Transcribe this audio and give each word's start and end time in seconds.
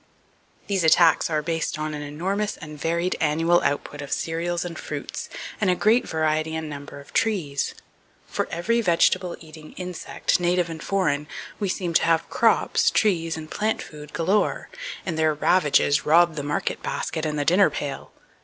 These 0.65 0.83
attacks 0.83 1.29
are 1.29 1.43
based 1.43 1.77
upon 1.77 1.93
an 1.93 2.01
enormous 2.01 2.57
and 2.57 2.75
varied 2.81 3.15
annual 3.21 3.61
output 3.61 4.01
of 4.01 4.11
cereals 4.11 4.65
and 4.65 4.75
fruits, 4.75 5.29
and 5.61 5.69
a 5.69 5.75
great 5.75 6.07
variety 6.07 6.55
and 6.55 6.67
number 6.67 6.99
of 6.99 7.13
trees. 7.13 7.75
For 8.25 8.47
every 8.49 8.81
vegetable 8.81 9.37
eating 9.39 9.73
insect, 9.73 10.39
native 10.39 10.71
and 10.71 10.81
foreign, 10.81 11.27
we 11.59 11.69
seem 11.69 11.93
to 11.93 12.05
have 12.05 12.27
crops, 12.31 12.89
trees 12.89 13.37
and 13.37 13.51
plant 13.51 13.83
food 13.83 14.11
galore; 14.11 14.69
and 15.05 15.19
their 15.19 15.35
ravages 15.35 16.03
rob 16.03 16.33
the 16.35 16.41
market 16.41 16.81
basket 16.81 17.23
and 17.23 17.37
the 17.37 17.45
dinner 17.45 17.69
pail. 17.69 18.11